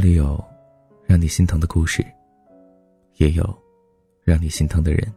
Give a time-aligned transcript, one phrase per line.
[0.00, 0.42] 这里有
[1.04, 2.02] 让你心疼的故事，
[3.16, 3.44] 也有
[4.24, 5.14] 让你心疼的人。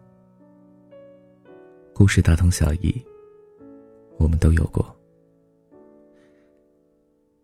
[1.95, 2.93] 故事大同小异，
[4.17, 4.85] 我们都有过。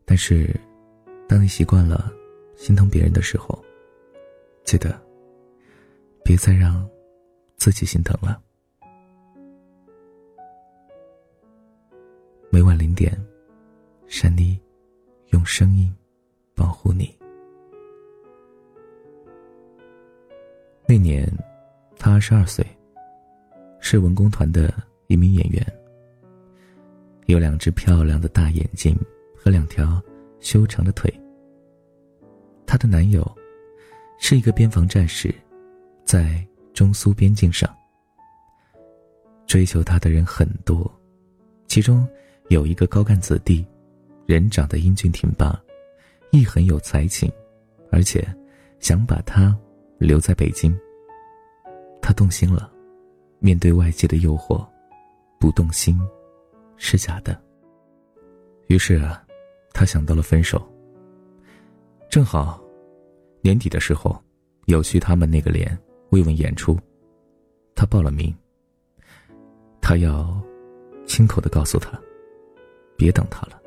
[0.04, 0.54] 但是，
[1.30, 2.12] 当你习惯了
[2.58, 3.58] 心疼别人的时候，
[4.66, 5.02] 记得
[6.26, 6.86] 别再让
[7.56, 8.44] 自己心疼了。
[12.50, 13.18] 每晚零点，
[14.08, 14.60] 珊妮
[15.28, 15.90] 用声音
[16.54, 17.18] 保护你。
[20.90, 21.32] 那年，
[22.00, 22.66] 他二十二岁，
[23.80, 24.74] 是文工团的
[25.06, 25.64] 一名演员，
[27.28, 28.98] 有两只漂亮的大眼睛
[29.38, 30.02] 和两条
[30.40, 31.14] 修长的腿。
[32.66, 33.24] 她的男友
[34.18, 35.32] 是一个边防战士，
[36.04, 37.72] 在中苏边境上。
[39.46, 40.92] 追求她的人很多，
[41.68, 42.04] 其中。
[42.48, 43.64] 有一个高干子弟，
[44.26, 45.56] 人长得英俊挺拔，
[46.32, 47.32] 亦很有才情，
[47.92, 48.28] 而且
[48.80, 49.56] 想把他
[50.00, 50.76] 留在北京。
[52.02, 52.72] 他动心了，
[53.38, 54.66] 面对外界的诱惑，
[55.40, 56.00] 不动心
[56.78, 57.40] 是假的。
[58.68, 59.24] 于是啊，
[59.74, 60.68] 他想到了分手。
[62.10, 62.60] 正好
[63.42, 64.20] 年底的时候，
[64.66, 65.78] 有去他们那个连
[66.10, 66.80] 慰问演出，
[67.76, 68.34] 他报了名。
[69.82, 70.42] 他要
[71.06, 72.00] 亲口的告诉他。
[72.98, 73.58] 别等他了。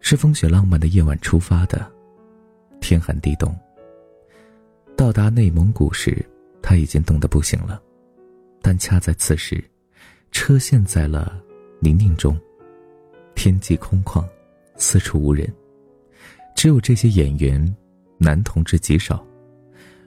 [0.00, 1.88] 是风雪浪漫的夜晚出发的，
[2.86, 3.52] 天寒地冻。
[4.96, 6.24] 到达内蒙古时，
[6.62, 7.82] 他已经冻得不行了，
[8.62, 9.62] 但恰在此时，
[10.30, 11.42] 车陷在了
[11.80, 12.38] 泥泞中，
[13.34, 14.24] 天际空旷，
[14.76, 15.52] 四处无人，
[16.54, 17.76] 只有这些演员，
[18.18, 19.26] 男同志极少。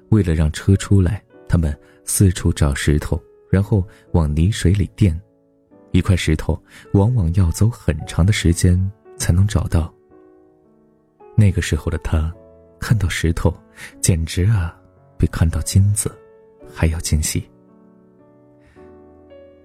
[0.08, 3.22] 为了让车出来，他们四处找石头，
[3.52, 5.20] 然后往泥水里垫。
[5.92, 6.58] 一块石头
[6.94, 8.80] 往往要走很长的时间
[9.18, 9.94] 才能找到。
[11.36, 12.34] 那个时候的他，
[12.80, 13.54] 看到石头，
[14.02, 14.76] 简直啊，
[15.18, 16.12] 比看到金子
[16.74, 17.48] 还要惊喜。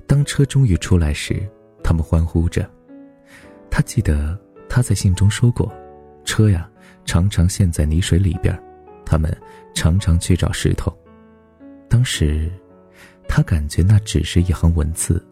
[0.06, 1.48] 当车终于出来时，
[1.82, 2.68] 他们欢呼着。
[3.70, 4.38] 他记得
[4.68, 5.72] 他在信中说过，
[6.24, 6.70] 车呀
[7.04, 8.56] 常常陷在泥水里边，
[9.04, 9.34] 他们
[9.74, 10.92] 常常去找石头。
[11.88, 12.50] 当时，
[13.28, 15.24] 他感觉那只是一行文字。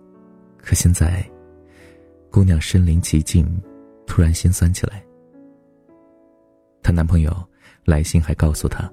[0.59, 1.29] 可现在，
[2.31, 3.47] 姑娘身临其境，
[4.07, 5.05] 突然心酸起来。
[6.83, 7.33] 她男朋友
[7.85, 8.91] 来信还告诉他，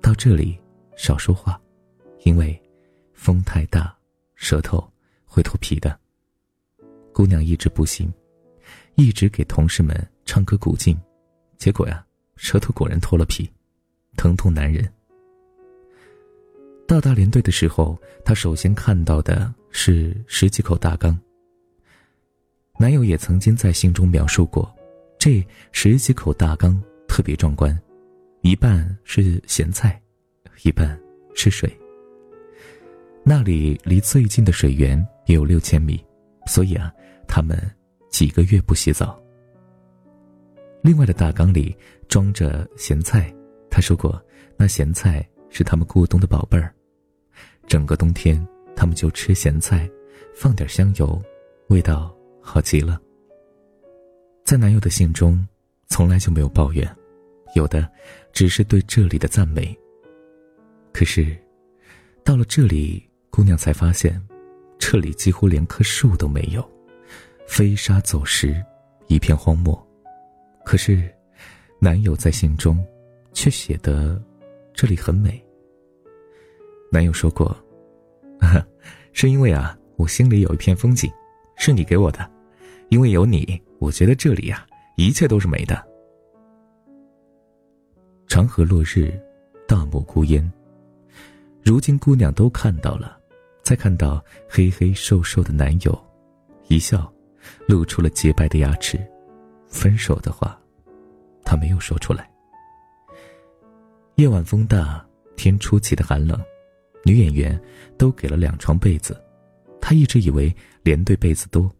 [0.00, 0.58] 到这里
[0.96, 1.60] 少说话，
[2.24, 2.60] 因为
[3.12, 3.94] 风太大，
[4.34, 4.82] 舌头
[5.24, 5.98] 会脱皮的。
[7.12, 8.12] 姑娘一直不信，
[8.96, 10.98] 一直给同事们唱歌鼓劲，
[11.58, 12.04] 结果呀，
[12.36, 13.48] 舌头果然脱了皮，
[14.16, 14.90] 疼痛难忍。
[16.86, 21.18] 到达连队的时候，她首先看到的是十几口大缸。
[22.78, 24.74] 男友也曾经在信中描述过，
[25.18, 27.80] 这十几口大缸特别壮观，
[28.44, 29.98] 一半是咸菜，
[30.64, 31.00] 一半
[31.34, 31.74] 是水。
[33.22, 35.98] 那里离最近的水源也有六千米，
[36.46, 36.92] 所以啊，
[37.26, 37.58] 他们
[38.10, 39.18] 几个月不洗澡。
[40.82, 41.74] 另外的大缸里
[42.06, 43.34] 装着咸菜，
[43.70, 44.22] 他说过，
[44.58, 45.26] 那咸菜。
[45.56, 46.74] 是他们过冬的宝贝儿，
[47.68, 48.44] 整个冬天
[48.74, 49.88] 他们就吃咸菜，
[50.34, 51.22] 放点香油，
[51.68, 52.12] 味道
[52.42, 53.00] 好极了。
[54.44, 55.46] 在男友的信中，
[55.86, 56.84] 从来就没有抱怨，
[57.54, 57.88] 有的
[58.34, 59.74] 只是对这里的赞美。
[60.92, 61.34] 可是，
[62.24, 64.20] 到了这里，姑娘才发现，
[64.78, 66.68] 这里几乎连棵树都没有，
[67.46, 68.60] 飞沙走石，
[69.06, 69.80] 一片荒漠。
[70.64, 71.08] 可是，
[71.78, 72.84] 男友在信中，
[73.32, 74.20] 却写的
[74.74, 75.42] 这里很美。
[76.90, 77.56] 男友说过
[79.12, 81.10] ：“是因为啊，我心里有一片风景，
[81.56, 82.28] 是你给我的。
[82.88, 84.66] 因为有你，我觉得这里呀，
[84.96, 85.93] 一切都是美的。
[88.26, 89.12] 长河落日，
[89.66, 90.52] 大漠孤烟。
[91.62, 93.18] 如今姑娘都看到了，
[93.62, 95.98] 再看到黑黑瘦瘦的男友，
[96.68, 97.12] 一笑，
[97.66, 98.98] 露出了洁白的牙齿。
[99.68, 100.58] 分手的话，
[101.44, 102.30] 他没有说出来。
[104.16, 105.04] 夜晚风大，
[105.36, 106.40] 天出奇的寒冷。”
[107.06, 107.60] 女演员
[107.98, 109.22] 都给了两床被子，
[109.78, 111.70] 她一直以为连队被子多，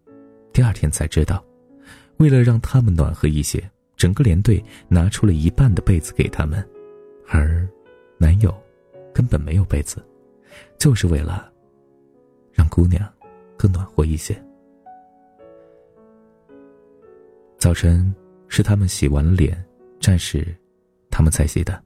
[0.52, 1.42] 第二天才知道，
[2.18, 3.70] 为了让他们暖和一些，
[4.04, 6.62] 整个连队拿出了一半的被子给他们，
[7.26, 7.66] 而
[8.18, 8.54] 男友
[9.14, 9.96] 根本没有被子，
[10.76, 11.50] 就是为了
[12.52, 13.10] 让姑娘
[13.56, 14.36] 更暖和一些。
[17.56, 18.14] 早晨
[18.46, 19.64] 是他们洗完了脸，
[19.98, 20.54] 战士
[21.10, 21.82] 他们才洗的，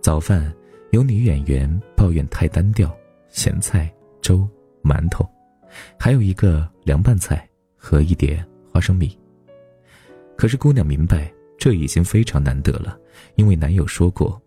[0.00, 0.54] 早饭。
[0.92, 2.96] 有女演员抱怨太单调，
[3.30, 4.48] 咸菜、粥、
[4.80, 5.28] 馒头，
[5.98, 9.19] 还有一个凉拌菜和一碟花生米。
[10.40, 12.98] 可是姑娘明白，这已经非常难得了，
[13.34, 14.40] 因为男友说过，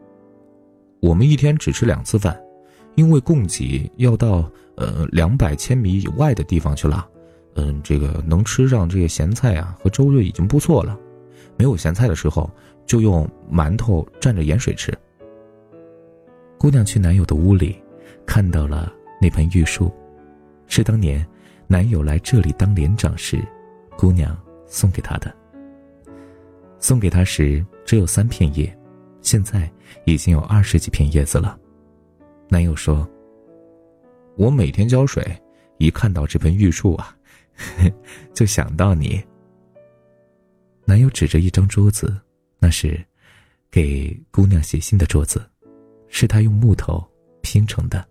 [1.00, 2.36] 我们一天只吃两次饭，
[2.95, 7.07] 因为供给要到呃两百千米以外的地方去了。
[7.57, 11.00] 嗯，这个能吃上这些咸菜啊和粥就已经不错了。
[11.57, 12.50] 没有咸菜的时候，
[12.88, 14.92] 就用馒头蘸着盐水吃。
[16.57, 17.80] 姑娘去男友的屋里，
[18.25, 18.92] 看到了
[19.22, 19.92] 那盆玉树，
[20.66, 21.24] 是当年
[21.68, 23.40] 男友来这里当连长时，
[23.95, 24.36] 姑娘
[24.66, 25.31] 送给他的。
[26.83, 28.77] 送给他时只有三片叶，
[29.21, 29.71] 现在
[30.03, 31.57] 已经有二十几片叶子了。
[32.50, 33.09] 男友说
[34.35, 35.25] ：“我每天浇水，
[35.77, 37.18] 一看到这盆玉树啊。
[38.35, 39.24] ”就想到你。
[40.83, 42.19] 男友指着一张桌子，
[42.59, 43.01] 那是
[43.71, 45.41] 给姑娘写信的桌子，
[46.09, 47.01] 是他用木头
[47.41, 48.06] 拼成的，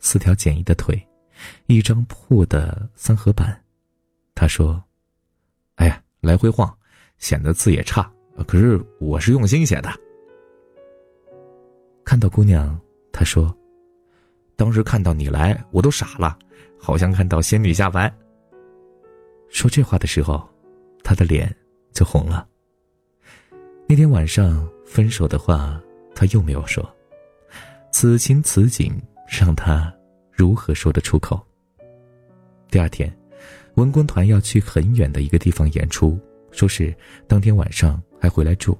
[0.00, 1.00] 四条简易的腿，
[1.66, 3.56] 一张破的三合板。
[4.34, 4.82] 他说
[5.76, 6.76] ：“哎呀，来回晃，
[7.22, 8.12] 显得字也差。
[8.46, 9.88] 可是我是用心写的。”
[12.04, 12.78] 看到姑娘，
[13.12, 13.56] 他说
[14.56, 16.36] ：“当时看到你来，我都傻了，
[16.78, 18.12] 好像看到仙女下凡。”
[19.48, 20.46] 说这话的时候，
[21.04, 21.54] 他的脸
[21.92, 22.46] 就红了。
[23.86, 25.80] 那天晚上分手的话，
[26.14, 26.84] 他又没有说。
[27.92, 29.92] 此情此景，让他
[30.30, 31.40] 如何说得出口？
[32.70, 33.14] 第二天，
[33.74, 36.18] 文工团要去很远的一个地方演出，
[36.52, 36.94] 说是
[37.26, 38.78] 当天晚上还回来住。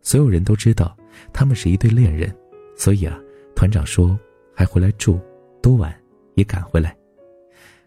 [0.00, 0.96] 所有人都知道
[1.32, 2.34] 他们是一对恋人，
[2.76, 3.16] 所以啊，
[3.54, 4.18] 团长说
[4.52, 5.20] 还回来住，
[5.62, 5.96] 多晚
[6.34, 6.96] 也赶回来。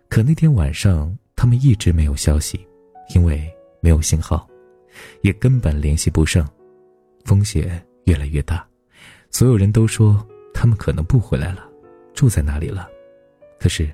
[0.08, 1.14] 可那天晚上。
[1.38, 2.66] 他们一直没有消息，
[3.14, 4.48] 因为没有信号，
[5.20, 6.50] 也根本联系不上，
[7.26, 8.66] 风险越来越大。
[9.32, 11.70] 所有人都说他们可能不回来了，
[12.14, 12.88] 住在哪里了。
[13.60, 13.94] 可是，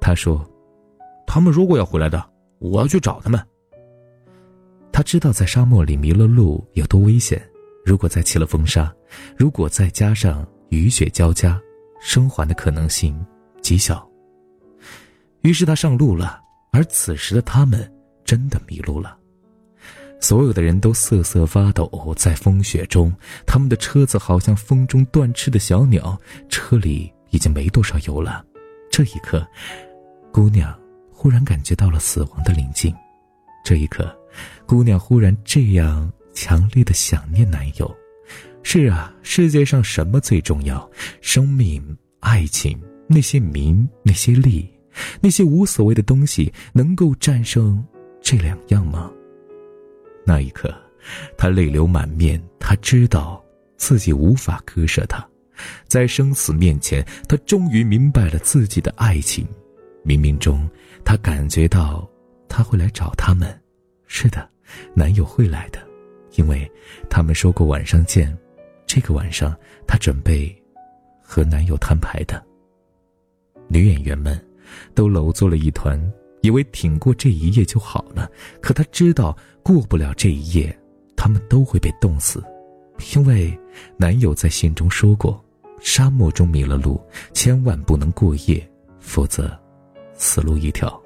[0.00, 0.44] 他说，
[1.24, 2.22] 他们如果要回来的，
[2.58, 3.40] 我要去找他们。
[5.02, 7.44] 他知道在沙漠里迷了路有多危险，
[7.84, 8.94] 如果再起了风沙，
[9.36, 11.60] 如果再加上雨雪交加，
[12.00, 13.20] 生还的可能性
[13.60, 14.08] 极小。
[15.40, 16.40] 于是他上路了。
[16.70, 17.92] 而此时的他们
[18.24, 19.18] 真的迷路了，
[20.20, 23.12] 所有的人都瑟瑟发抖，在风雪中，
[23.44, 26.16] 他们的车子好像风中断翅的小鸟，
[26.48, 28.44] 车里已经没多少油了。
[28.88, 29.44] 这一刻，
[30.32, 30.72] 姑娘
[31.10, 32.94] 忽然感觉到了死亡的临近。
[33.64, 34.16] 这一刻，
[34.66, 37.96] 姑娘忽然这样强烈的想念男友。
[38.62, 40.88] 是啊，世界上什么最重要？
[41.20, 41.84] 生命、
[42.20, 44.68] 爱情，那些名，那些利。
[45.20, 47.82] 那些无所谓的东西能够战胜
[48.20, 49.10] 这两样吗？
[50.24, 50.72] 那一刻，
[51.36, 52.40] 她泪流满面。
[52.60, 53.42] 她知道
[53.76, 55.26] 自己无法割舍他，
[55.88, 59.46] 在生死面前，他终于明白了自己的爱情。
[60.04, 60.68] 冥冥中，
[61.04, 62.08] 他感觉到
[62.48, 63.61] 他会来找他们。
[64.14, 64.46] 是的，
[64.92, 65.80] 男友会来的，
[66.36, 66.70] 因为
[67.08, 68.36] 他们说过晚上见。
[68.86, 69.56] 这个晚上，
[69.86, 70.54] 他准备
[71.22, 72.44] 和男友摊牌的。
[73.68, 74.38] 女演员们。
[74.94, 76.00] 都搂作了一团，
[76.40, 78.30] 以为挺过这一夜就好了。
[78.62, 80.74] 可她知道过不了这一夜，
[81.14, 82.42] 他们都会被冻死，
[83.14, 83.58] 因为
[83.98, 85.44] 男友在信中说过：
[85.80, 86.98] 沙漠中迷了路，
[87.34, 88.66] 千万不能过夜，
[88.98, 89.54] 否则
[90.14, 91.00] 死路一条。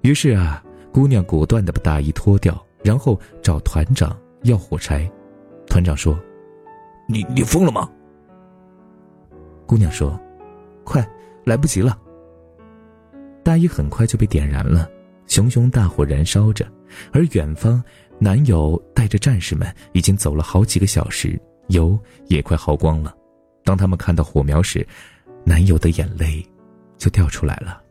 [0.00, 0.64] 于是啊，
[0.96, 5.06] 姑娘果断的把大衣脱掉，然后找团长要火柴。
[5.66, 6.18] 团长说
[7.06, 7.86] ：“你你疯了吗？”
[9.68, 10.18] 姑娘说
[10.84, 11.06] ：“快，
[11.44, 11.98] 来不及了。”
[13.44, 14.90] 大衣很快就被点燃了，
[15.26, 16.66] 熊熊大火燃烧着，
[17.12, 17.84] 而远方，
[18.18, 21.98] 男友带着战士们已经走了好几个小时，油
[22.28, 23.14] 也快耗光了。
[23.64, 24.88] 当他们看到火苗时，
[25.44, 26.42] 男友的眼泪
[26.96, 27.82] 就掉出来了，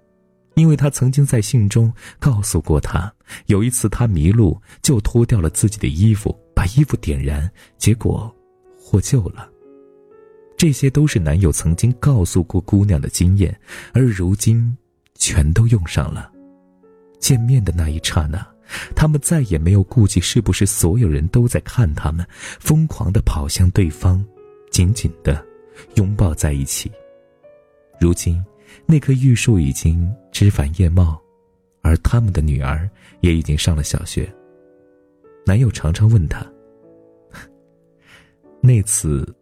[0.55, 3.13] 因为他曾经在信中告诉过他，
[3.45, 8.33] 有一次他迷路，就脱掉了自己的衣服，把衣服点燃，结果
[8.77, 9.49] 获救了。
[10.57, 13.57] 这些都是男友曾经告诉过姑娘的经验，
[13.93, 14.75] 而如今。
[15.17, 16.29] 全都用上了。
[17.21, 18.45] 见面的那一刹那，
[18.93, 22.27] 他们再也没有顾忌是不是所有人都在看他们，
[22.59, 24.23] 疯狂的跑向对方，
[24.69, 25.41] 紧紧的
[25.95, 26.91] 拥抱在一起。
[27.97, 28.43] 如今，
[28.85, 31.21] 那棵玉树已经枝繁叶茂，
[31.81, 32.89] 而他们的女儿
[33.21, 34.33] 也已经上了小学。
[35.45, 36.45] 男友常常问她
[38.61, 39.35] ：“那次，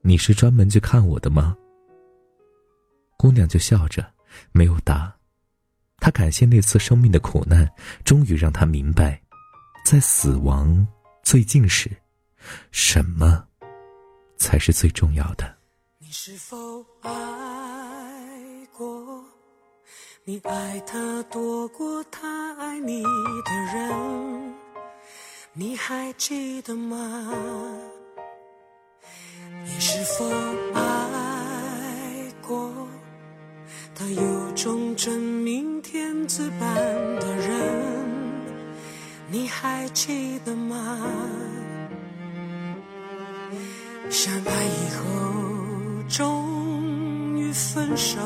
[0.00, 1.56] 你是专门去看我的吗？”
[3.18, 4.04] 姑娘就笑着，
[4.52, 5.14] 没有答。
[5.98, 7.70] 她感谢那次生命的苦难，
[8.04, 9.20] 终于让她明白，
[9.84, 10.86] 在死亡
[11.22, 11.90] 最近时，
[12.70, 13.46] 什么
[14.38, 15.54] 才是最重要的。
[15.98, 16.56] 你是否
[17.02, 17.59] 爱？
[20.22, 24.54] 你爱他多过他爱你的人
[25.54, 27.32] 你还记得吗？
[29.64, 30.28] 你是否
[30.74, 32.70] 爱过
[33.94, 36.74] 他有种真命天子般
[37.18, 37.82] 的人
[39.30, 41.00] 你还记得吗？
[44.10, 48.20] 相爱以后终于分手。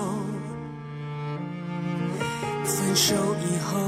[2.65, 3.79] 分手以后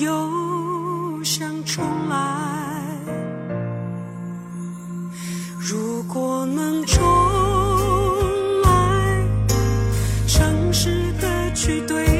[0.00, 2.16] 又想重来
[5.60, 7.02] 如果能重
[8.62, 9.28] 来
[10.26, 12.11] 诚实的去对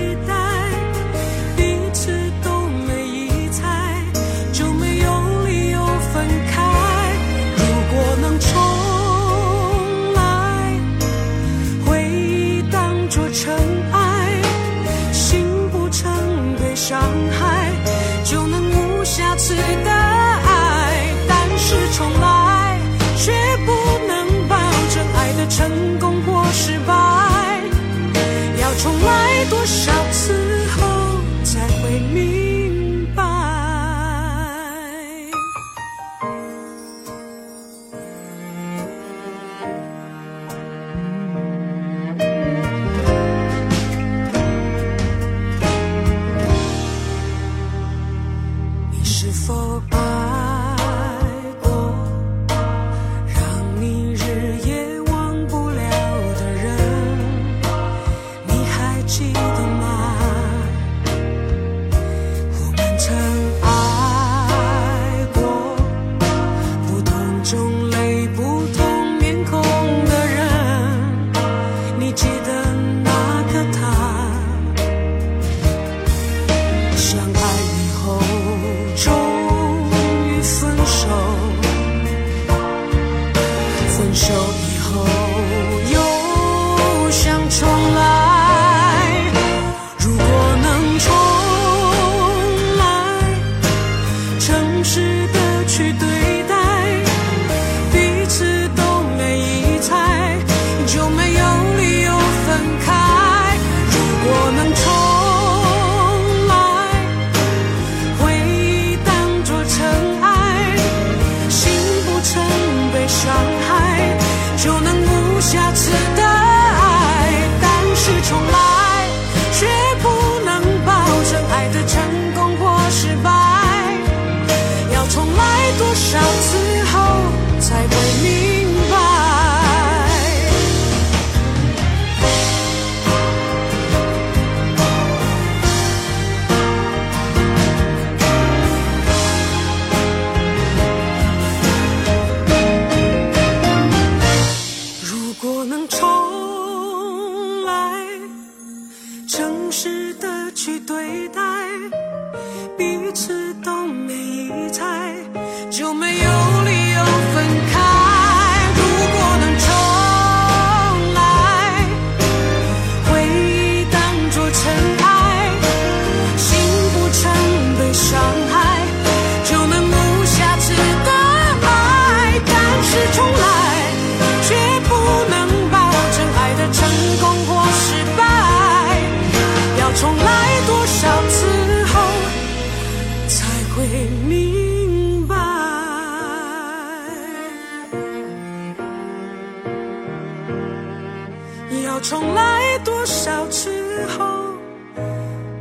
[191.92, 194.24] 要重来多少次后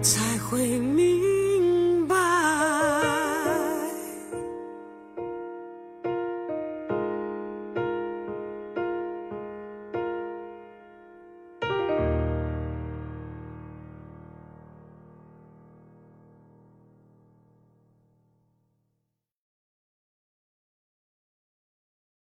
[0.01, 1.20] 才会明